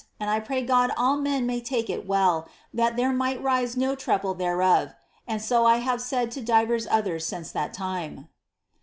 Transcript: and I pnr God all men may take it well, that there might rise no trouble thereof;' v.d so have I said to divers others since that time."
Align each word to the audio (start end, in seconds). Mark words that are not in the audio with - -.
and 0.19 0.31
I 0.31 0.39
pnr 0.39 0.65
God 0.65 0.89
all 0.97 1.15
men 1.17 1.45
may 1.45 1.61
take 1.61 1.87
it 1.87 2.07
well, 2.07 2.49
that 2.73 2.95
there 2.95 3.13
might 3.13 3.39
rise 3.43 3.77
no 3.77 3.93
trouble 3.95 4.33
thereof;' 4.33 4.95
v.d 5.27 5.37
so 5.43 5.67
have 5.67 5.87
I 5.99 6.01
said 6.01 6.31
to 6.31 6.41
divers 6.41 6.87
others 6.89 7.23
since 7.23 7.51
that 7.51 7.71
time." 7.71 8.27